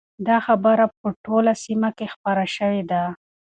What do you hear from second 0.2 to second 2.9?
دا خبره په ټوله سیمه کې خپره شوې